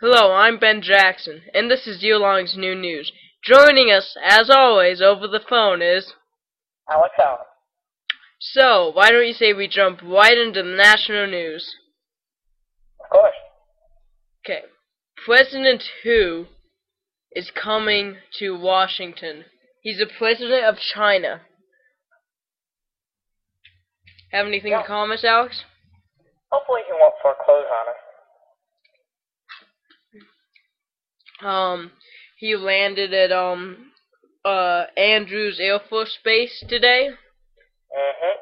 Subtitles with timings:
[0.00, 3.10] Hello, I'm Ben Jackson, and this is Yearlong's New News.
[3.42, 6.12] Joining us, as always, over the phone is...
[6.90, 7.38] Alex Allen.
[8.38, 11.76] So, why don't you say we jump right into the national news?
[13.02, 13.34] Of course.
[14.44, 14.62] Okay.
[15.24, 16.46] President Hu
[17.32, 19.44] is coming to Washington.
[19.82, 21.40] He's the president of China.
[24.30, 24.82] Have anything Yeah.
[24.82, 25.64] to comment, Alex?
[26.52, 27.96] Hopefully he won't foreclose on us.
[31.42, 31.90] Um,
[32.38, 33.92] he landed at, um,
[34.44, 37.10] uh, Andrews Air Force Base today.
[37.96, 38.38] Mm-hmm.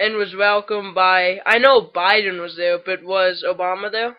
[0.00, 4.16] and was welcomed by I know Biden was there, but was Obama there?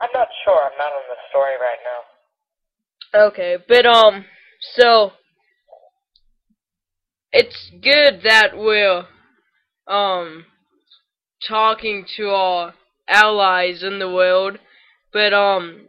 [0.00, 0.60] I'm not sure.
[0.64, 3.26] I'm not on the story right now.
[3.28, 4.24] Okay, but um
[4.74, 5.12] so
[7.32, 9.04] it's good that we're
[9.88, 10.44] um
[11.46, 12.74] talking to our
[13.08, 14.58] allies in the world,
[15.12, 15.88] but um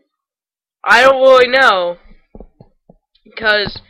[0.89, 1.97] I don't really know
[3.25, 3.81] because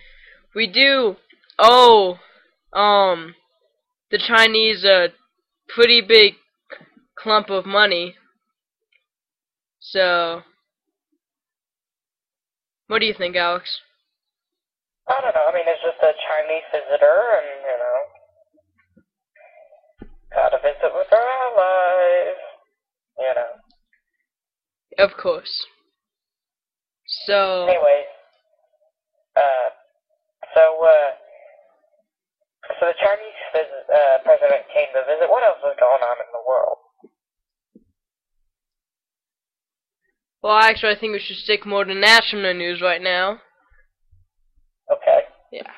[0.56, 1.16] we do
[1.60, 2.18] owe
[2.74, 3.36] um
[4.10, 5.10] the Chinese a
[5.70, 6.34] pretty big
[7.16, 8.16] clump of money.
[9.80, 10.42] So
[12.88, 13.80] what do you think, Alex?
[15.08, 15.42] I don't know.
[15.50, 17.98] I mean, it's just a Chinese visitor, and, you know,
[20.34, 22.42] gotta visit with our allies.
[23.20, 25.06] You know.
[25.06, 25.68] Of course.
[27.28, 28.08] So Anyways,
[29.36, 29.68] uh,
[30.56, 31.12] so, uh,
[32.80, 35.30] so the Chinese visit, uh, president came to visit.
[35.30, 36.78] What else is going on in the world?
[40.42, 43.42] well actually I think we should stick more to national news right now.
[44.90, 45.22] Okay.
[45.52, 45.70] Yeah.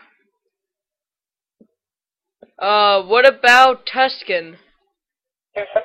[2.60, 4.58] Uh what about Tucson?
[5.56, 5.82] Houston?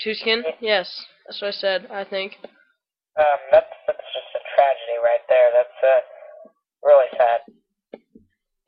[0.00, 0.42] Tucson?
[0.60, 1.04] Yes.
[1.26, 2.38] That's what I said, I think.
[2.42, 3.81] Um, that's, that's just a
[4.62, 5.50] tragedy right there.
[5.50, 6.00] That's, uh,
[6.82, 7.40] really sad.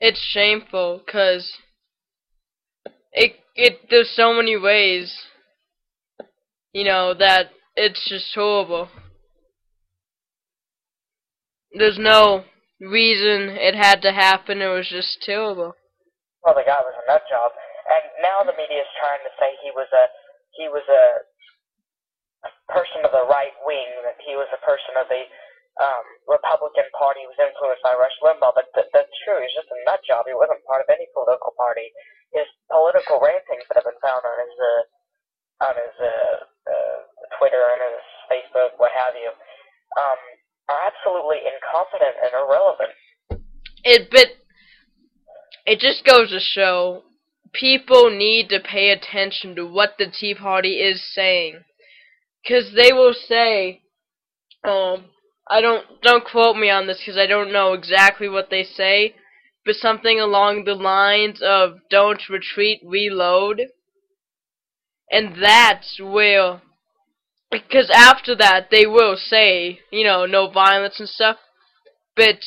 [0.00, 1.58] It's shameful cuz
[3.12, 5.26] it it there's so many ways
[6.72, 8.88] you know that it's just horrible.
[11.72, 12.44] There's no
[12.80, 14.62] reason it had to happen.
[14.62, 15.74] It was just terrible.
[16.42, 19.56] Well, the guy was a nut job, and now the media is trying to say
[19.62, 20.04] he was a
[20.54, 21.04] he was a
[22.70, 25.24] person of the right wing, that he was a person of the
[25.80, 28.54] um, Republican Party, was influenced by Rush Limbaugh.
[28.54, 29.42] But th- that's true.
[29.42, 30.26] He's just a nut job.
[30.26, 31.90] He wasn't part of any political party.
[32.30, 34.82] His political rantings that have been found on his uh,
[35.70, 36.36] on his uh,
[36.66, 36.98] uh,
[37.38, 40.20] Twitter and his Facebook, what have you, um,
[40.68, 42.92] are absolutely incompetent and irrelevant.
[43.84, 44.28] it but
[45.66, 47.02] it just goes to show
[47.52, 51.60] people need to pay attention to what the Tea Party is saying,
[52.42, 53.82] because they will say,
[54.64, 55.04] um,
[55.48, 59.14] I don't don't quote me on this because I don't know exactly what they say,
[59.64, 63.62] but something along the lines of "Don't retreat, reload,"
[65.10, 66.62] and that's where.
[67.50, 71.36] Because after that, they will say, you know, no violence and stuff,
[72.16, 72.40] but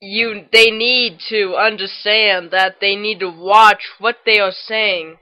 [0.00, 5.16] you they need to understand that they need to watch what they are saying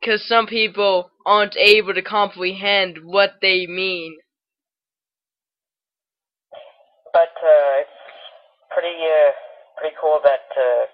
[0.00, 4.18] because some people aren't able to comprehend what they mean
[7.14, 8.00] But uh, it's
[8.74, 9.30] pretty uh,
[9.78, 10.90] pretty cool that uh,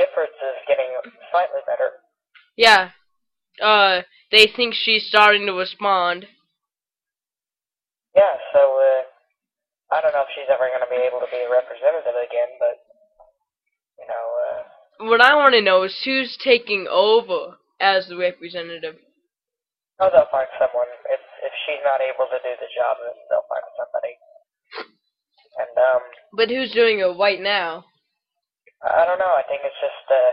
[0.00, 0.88] Giffords is getting
[1.30, 2.00] slightly better.
[2.56, 2.90] yeah
[3.62, 6.26] uh they think she's starting to respond
[8.14, 9.02] Yeah, so uh,
[9.94, 12.50] I don't know if she's ever going to be able to be a representative again,
[12.62, 12.76] but
[13.98, 14.58] you know, uh,
[15.10, 18.96] what i want to know is who's taking over as the representative
[20.00, 20.86] oh, they'll find someone.
[21.10, 22.98] If if she's not able to do the job,
[23.30, 24.14] they'll find somebody.
[25.58, 26.02] And um,
[26.34, 27.84] but who's doing it right now
[28.82, 29.34] I don't know.
[29.36, 30.32] I think it's just uh,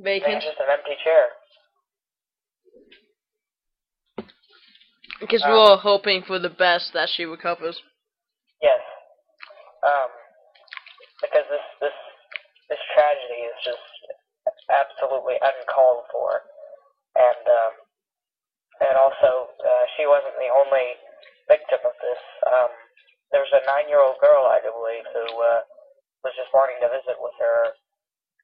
[0.00, 1.28] vacant it's just an empty chair.
[5.20, 7.82] because we're all hoping for the best that she recovers
[8.62, 8.82] Yes.
[9.86, 10.10] Um,
[11.22, 11.98] because this this
[12.70, 13.86] this tragedy is just
[14.66, 16.42] absolutely uncalled for,
[17.14, 17.74] and um,
[18.82, 20.98] and also uh, she wasn't the only
[21.46, 22.22] victim of this.
[22.50, 22.72] Um,
[23.50, 25.60] there was a nine-year-old girl, I do believe, who uh,
[26.24, 27.72] was just wanting to visit with her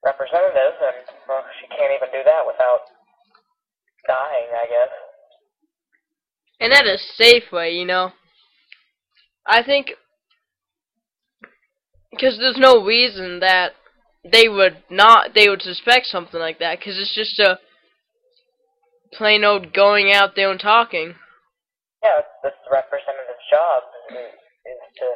[0.04, 0.96] representative, and
[1.28, 2.88] well, she can't even do that without
[4.08, 4.92] dying, I guess.
[6.60, 8.12] and at a safe way, you know.
[9.46, 9.92] I think
[12.10, 13.72] because there's no reason that
[14.24, 17.58] they would not they would suspect something like that because it's just a
[19.12, 21.14] plain old going out there and talking.
[22.02, 22.56] Yeah, that's,
[23.50, 24.43] job is, is
[25.00, 25.06] to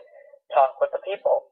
[0.54, 1.44] talk with the people.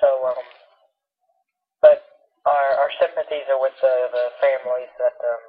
[0.00, 0.44] So, um,
[1.80, 2.04] but
[2.44, 5.44] our our sympathies are with the the families that um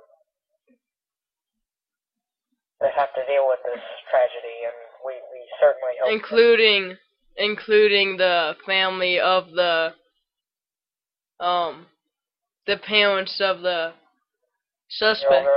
[2.79, 6.07] that have to deal with this tragedy, and we we certainly hope.
[6.07, 6.97] that- including
[7.38, 9.94] including the family of the
[11.39, 11.85] um
[12.65, 13.94] the parents of the
[14.89, 15.47] suspect.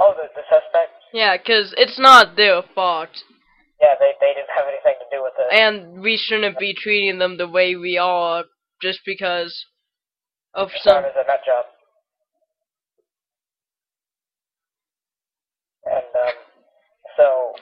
[0.00, 0.92] Oh, the the suspect.
[1.12, 3.10] Yeah, 'cause it's not their fault,
[3.80, 5.52] Yeah, they they didn't have anything to do with it.
[5.52, 8.44] and we shouldn't be treating them the way we are
[8.80, 9.66] just because
[10.54, 11.04] of Your some.
[11.04, 11.66] is a nut job.
[15.84, 16.36] And um,
[17.16, 17.52] so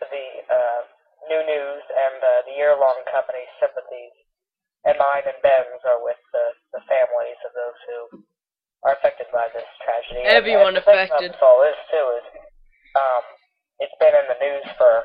[0.00, 0.80] the uh,
[1.28, 4.16] new news and uh, the year-long company's sympathies
[4.84, 7.98] and mine and Ben's are with the, the families of those who
[8.84, 10.26] are affected by this tragedy.
[10.26, 11.32] Everyone and affected.
[11.32, 12.26] This all is too is
[12.94, 13.24] um,
[13.80, 15.02] it's been in the news for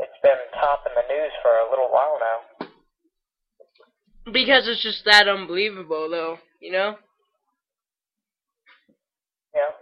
[0.00, 2.68] it's been top in the news for a little while now.
[4.32, 6.96] Because it's just that unbelievable, though, you know?
[9.54, 9.72] Yeah.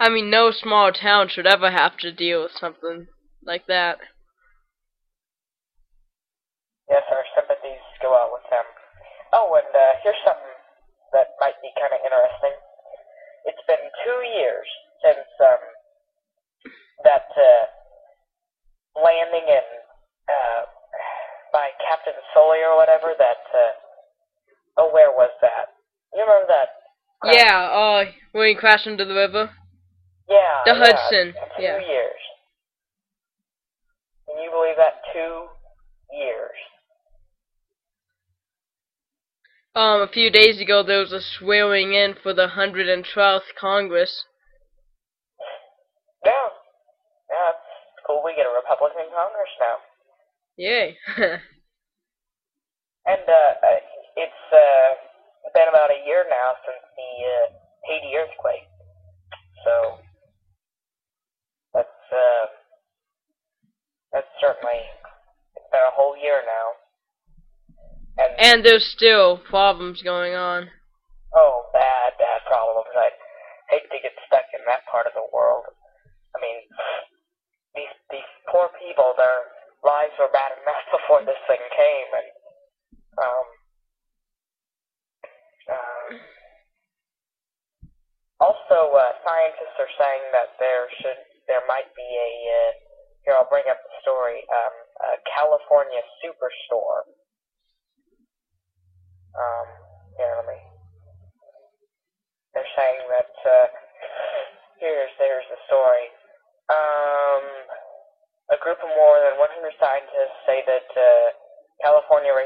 [0.00, 3.06] I mean, no small town should ever have to deal with something
[3.46, 3.98] like that.
[6.90, 8.64] Yes, our sympathies go out with them.
[9.32, 10.53] Oh, and uh, here's something
[11.14, 12.54] that might be kind of interesting.
[13.46, 14.66] It's been two years
[15.00, 15.62] since um,
[17.06, 17.62] that uh,
[18.98, 19.66] landing in
[20.28, 20.62] uh,
[21.52, 23.14] by Captain Sully or whatever.
[23.16, 25.72] That uh, oh, where was that?
[26.12, 26.68] You remember that?
[27.20, 27.34] crash?
[27.34, 29.50] Yeah, Oh, when he crashed into the river.
[30.28, 30.64] Yeah.
[30.64, 31.26] The yeah, Hudson,
[31.56, 31.78] Two yeah.
[31.80, 32.20] years.
[34.26, 35.00] Can you believe that?
[35.12, 35.46] Two
[36.16, 36.56] years.
[39.76, 44.24] Um, a few days ago there was a swearing in for the 112th Congress.
[46.24, 46.30] Yeah.
[47.28, 48.22] Yeah, it's cool.
[48.24, 49.76] We get a Republican Congress now.
[50.56, 50.96] Yay.
[53.04, 53.80] And uh, uh,
[54.16, 54.88] it's uh,
[55.52, 57.46] been about a year now since the uh,
[57.84, 58.64] Haiti earthquake.
[59.60, 60.00] So
[61.76, 62.44] that's uh,
[64.12, 64.80] that's certainly
[65.52, 66.80] it's been a whole year now.
[68.16, 70.70] And, there's still problems going on.
[71.34, 72.94] oh, bad, bad problems.
[72.94, 73.10] I
[73.70, 75.64] hate to get stuck in that part of the world.
[76.34, 76.58] I mean,
[77.74, 79.50] these these poor people, their
[79.82, 82.28] lives were bad enough before this thing came, and
[83.18, 83.46] um,
[85.70, 86.08] uh,
[88.40, 92.70] also uh, scientists are saying that there should there might be a uh,
[93.24, 97.08] here I'll bring up the story um, a California superstorm.
[99.34, 99.68] Um,
[100.18, 100.60] here let me.
[102.54, 103.66] They're saying that uh,
[104.78, 106.06] here's there's the story.
[106.70, 107.44] Um,
[108.52, 111.26] a group of more than 100 scientists say that uh,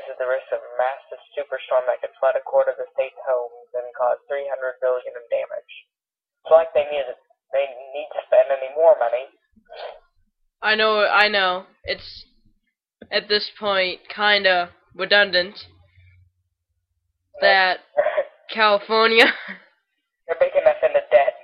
[0.09, 3.21] Raises the risk of a massive superstorm that could flood a quarter of the state's
[3.29, 5.73] homes and cause 300 billion in damage.
[6.41, 7.05] It's like they need
[7.53, 9.29] they need to spend any more money.
[10.63, 11.67] I know, I know.
[11.85, 12.25] It's
[13.13, 15.69] at this point kinda redundant
[17.43, 17.85] that
[18.51, 19.29] California.
[20.25, 21.37] They're big enough into debt.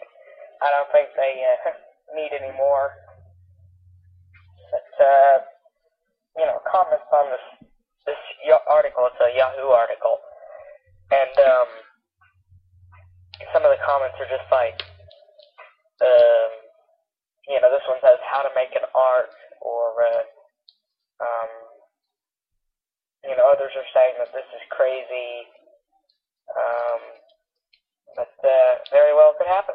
[0.64, 1.36] I don't think they
[1.68, 1.70] uh,
[2.16, 2.96] need any more.
[4.72, 5.36] But uh,
[6.40, 7.53] you know, comments on this
[8.06, 8.20] this
[8.68, 9.08] article.
[9.08, 10.18] It's a Yahoo article,
[11.11, 11.70] and um,
[13.52, 14.78] some of the comments are just like,
[16.02, 16.50] um,
[17.49, 20.25] you know, this one says how to make an art, or uh,
[21.23, 21.50] um,
[23.25, 25.49] you know, others are saying that this is crazy.
[26.52, 27.00] Um,
[28.16, 29.75] but uh, very well could happen.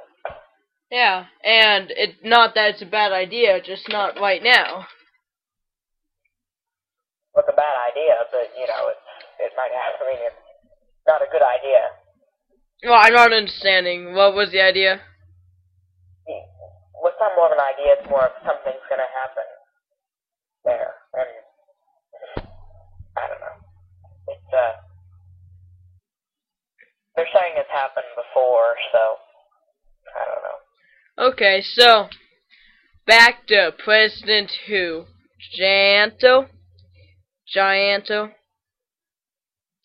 [0.91, 4.87] yeah, and it not that it's a bad idea, just not right now.
[7.39, 8.99] It's a bad idea, but you know, it's
[9.39, 10.03] it might happen.
[10.03, 10.43] I mean, it's
[11.07, 11.81] not a good idea.
[12.83, 14.13] Well, I'm not understanding.
[14.13, 14.99] What was the idea?
[16.27, 17.95] Well, it's not more of an idea.
[17.95, 19.47] It's more of something's going to happen
[20.67, 21.31] there, and
[23.15, 23.55] I don't know.
[24.35, 24.75] It's uh,
[27.15, 28.99] they're saying it's happened before, so
[30.11, 30.59] I don't know.
[31.31, 32.07] Okay, so
[33.07, 35.05] back to President Hu?
[35.55, 36.47] Gianto?
[37.53, 38.31] Gianto?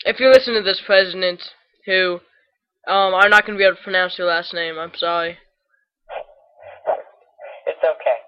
[0.05, 1.41] If you listen to this president
[1.87, 2.21] Hu
[2.87, 5.39] um I'm not gonna be able to pronounce your last name, I'm sorry.
[7.67, 8.19] It's okay.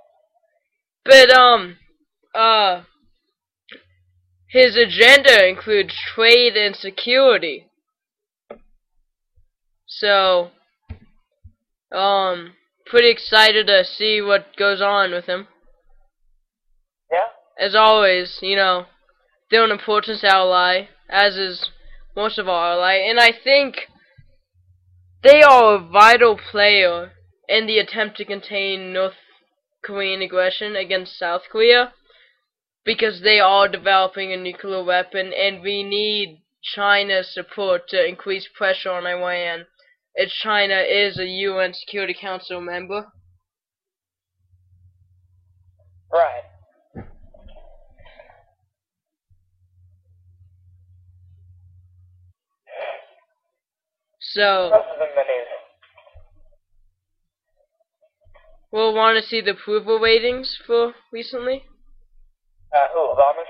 [1.04, 1.76] But um
[2.34, 2.82] uh
[4.48, 7.66] his agenda includes trade and security.
[9.86, 10.50] So
[11.92, 15.46] Um, pretty excited to see what goes on with him.
[17.10, 17.28] Yeah.
[17.58, 18.86] As always, you know,
[19.50, 21.70] they're an important ally, as is
[22.14, 23.88] most of our ally, and I think
[25.22, 27.12] they are a vital player
[27.48, 29.14] in the attempt to contain North
[29.84, 31.92] Korean aggression against South Korea
[32.84, 38.90] because they are developing a nuclear weapon and we need China's support to increase pressure
[38.90, 39.66] on Iran
[40.18, 43.06] as China is a UN Security Council member.
[46.12, 46.42] Right.
[54.36, 55.46] So Most of them in the news.
[58.70, 61.62] we'll want to see the approval ratings for recently.
[62.70, 63.46] Uh, who, Obama's?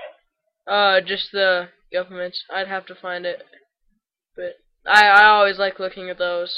[0.65, 2.41] Uh, just the governments.
[2.49, 3.43] I'd have to find it,
[4.37, 4.53] but
[4.85, 6.57] I I always like looking at those.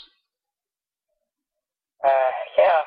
[2.05, 2.09] Uh,
[2.55, 2.81] yeah.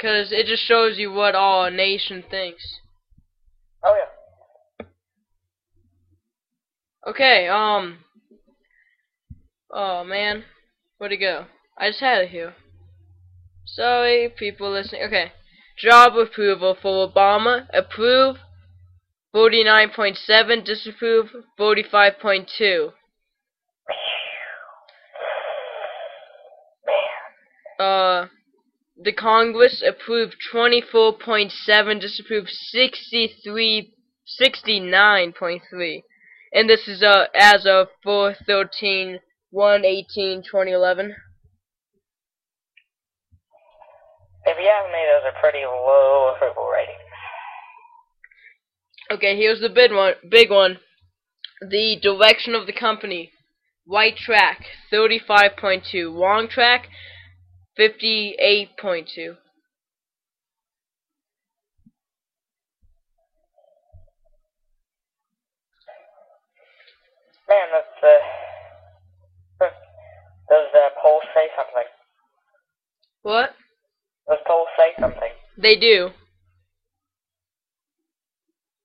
[0.00, 2.64] Cause it just shows you what our nation thinks.
[3.84, 4.86] Oh, yeah.
[7.08, 7.98] Okay, um.
[9.72, 10.44] Oh man,
[10.98, 11.46] where'd it go?
[11.78, 12.54] I just had it here.
[13.66, 15.02] Sorry, people listening.
[15.04, 15.32] Okay,
[15.78, 17.66] job approval for Obama.
[17.72, 18.36] Approve.
[19.34, 20.64] 49.7.
[20.64, 21.28] Disapprove.
[21.58, 22.90] 45.2.
[27.78, 28.26] Uh,
[29.00, 32.00] the Congress approved 24.7.
[32.00, 33.94] Disapproved 63.
[34.40, 36.02] 69.3.
[36.52, 41.14] And this is uh as of 413 118 2011.
[44.46, 46.96] If you ask me, those are pretty low approval ratings.
[49.12, 50.14] Okay, here's the big one.
[50.28, 50.78] Big one.
[51.60, 53.32] The direction of the company:
[53.86, 56.88] right track 35.2, wrong track
[57.78, 59.36] 58.2.
[67.48, 68.49] Man, that's, uh,
[70.50, 71.88] those, uh, poll say something.
[73.22, 73.50] What?
[74.28, 75.32] Those polls say something.
[75.56, 76.10] They do.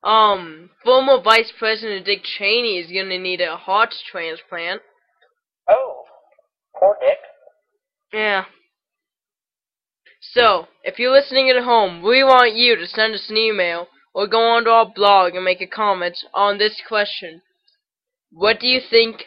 [0.04, 4.82] Um, former Vice President Dick Cheney is gonna need a heart transplant.
[5.68, 6.04] Oh,
[6.80, 7.18] poor Dick.
[8.14, 8.46] Yeah.
[10.22, 14.28] So, if you're listening at home, we want you to send us an email or
[14.28, 17.42] go onto our blog and make a comment on this question.
[18.32, 19.24] What do you think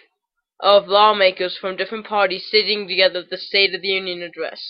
[0.61, 4.61] of lawmakers from different parties sitting together at the State of the Union address?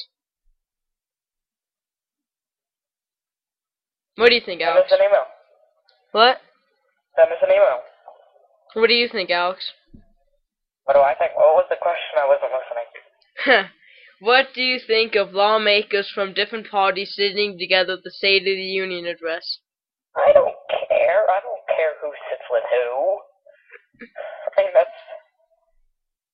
[4.17, 4.91] What do you think, Alex?
[4.91, 5.25] us an email.
[6.11, 6.39] What?
[7.15, 7.81] Send us an email.
[8.75, 9.65] What do you think, Alex?
[10.85, 11.37] What do I think?
[11.37, 12.19] What was the question?
[12.19, 13.69] I wasn't listening.
[14.21, 18.57] what do you think of lawmakers from different parties sitting together at the State of
[18.57, 19.59] the Union address?
[20.17, 21.23] I don't care.
[21.31, 23.21] I don't care who sits with who.
[24.03, 24.99] I mean, that's.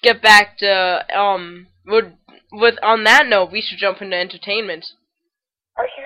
[0.02, 1.68] get back to um.
[1.86, 2.16] Would
[2.52, 4.84] with on that note, we should jump into entertainment.
[5.76, 6.04] Are you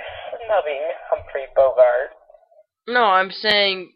[0.50, 2.11] snubbing Humphrey Bogart.
[2.88, 3.92] No, I'm saying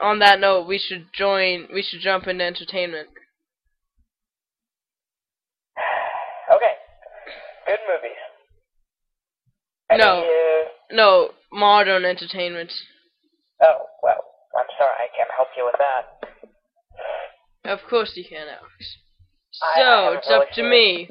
[0.00, 3.08] on that note we should join we should jump into entertainment.
[6.54, 6.74] okay.
[7.66, 8.19] Good movies.
[9.98, 10.22] No.
[10.22, 12.72] Uh, No, modern entertainment.
[13.62, 14.22] oh, well,
[14.58, 17.70] I'm sorry, I can't help you with that.
[17.70, 18.96] Of course you can, Alex.
[19.62, 20.70] I- I So haven't it's up to it.
[20.70, 21.08] me.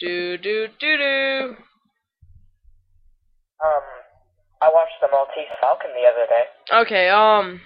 [0.00, 1.56] Do do do do.
[3.64, 3.82] Um,
[4.60, 6.46] I watched The Maltese Falcon the other day.
[6.82, 7.60] Okay, um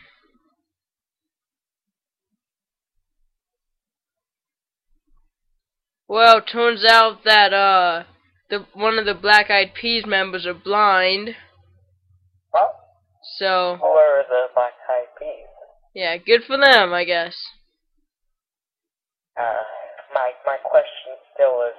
[6.09, 8.05] Well, turns out that uh
[8.50, 11.37] the one of the Black Eyed Peas members are blind.
[12.52, 12.75] Well,
[13.38, 15.47] So, who are the Black Eyed Peas?
[15.95, 17.37] yeah, good for them, I guess.
[19.38, 19.43] Uh,
[20.14, 21.76] my, my question still is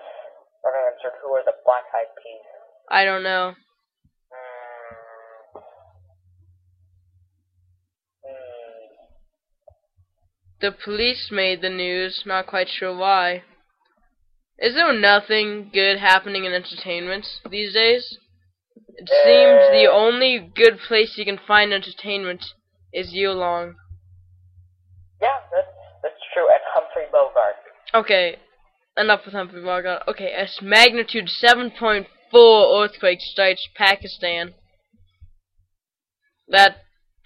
[0.66, 1.20] unanswered.
[1.24, 2.46] Who are the Black Eyed Peas?
[2.90, 3.54] I don't know.
[4.32, 5.62] Mm.
[8.26, 8.90] Mm.
[10.62, 13.44] The police made the news, not quite sure why.
[14.62, 18.18] Is there nothing good happening in entertainment these days?
[18.98, 22.44] It seems the only good place you can find entertainment
[22.94, 23.76] is Yearlong.
[25.22, 25.68] Yeah, that's,
[26.04, 26.48] that's true.
[26.50, 27.56] And Humphrey Bogart.
[27.94, 28.38] Okay,
[28.98, 30.04] enough with Humphrey Bogart.
[30.08, 34.54] Okay, a magnitude 7.4 earthquake strikes Pakistan.
[36.50, 36.78] That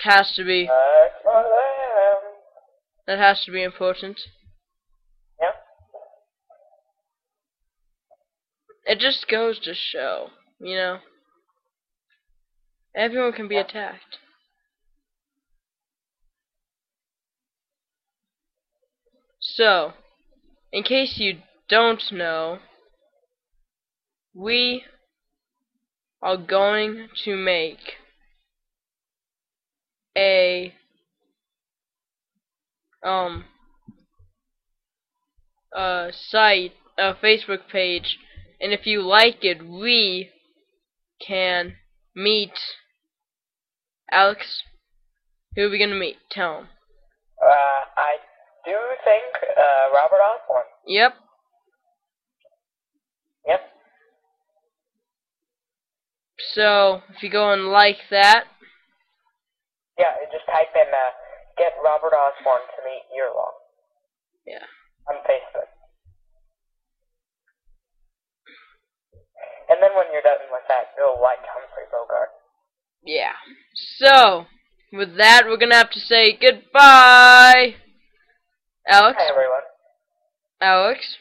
[0.02, 0.70] has to be
[3.08, 4.20] that has to be important.
[5.40, 5.52] Yeah.
[8.86, 11.00] It just goes to show, you know.
[12.96, 13.62] Everyone can be Yeah.
[13.62, 14.18] attacked.
[19.40, 19.94] So,
[20.72, 22.60] in case you don't know,
[24.34, 24.86] we
[26.22, 27.98] are going to make
[30.18, 30.74] a
[33.04, 33.46] um
[35.74, 38.18] a site, a Facebook page,
[38.64, 40.30] and if you like it, we
[41.26, 41.74] can
[42.16, 42.54] meet
[44.10, 44.64] Alex.
[45.56, 46.16] Who are we gonna meet?
[46.32, 46.68] Tell him.
[47.44, 48.16] Uh, I
[48.64, 48.72] do
[49.04, 50.72] think, uh, Robert Osborne.
[50.88, 51.14] Yep.
[53.48, 53.62] Yep.
[56.56, 58.46] So if you go and like that,
[60.00, 61.12] Yeah, just type in, uh,
[61.58, 63.54] get Robert Osborne to meet Yearlong
[64.48, 64.66] yeah.
[65.10, 65.68] on Facebook.
[69.74, 72.30] And then when you're done with that, go like Humphrey Bogart.
[73.04, 73.34] Yeah.
[73.98, 74.46] So,
[74.92, 77.74] with that, we're gonna have to say goodbye.
[78.88, 79.18] Alex?
[79.20, 79.66] Hi, everyone.
[80.62, 81.18] Alex?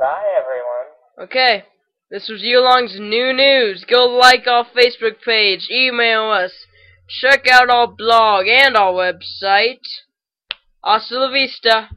[0.00, 1.28] Bye, everyone.
[1.28, 1.64] Okay.
[2.10, 3.84] This was Yearlong's new news.
[3.84, 6.52] Go like our Facebook page, email us,
[7.20, 9.84] check out our blog and our website.
[10.82, 11.90] Hasta la vista.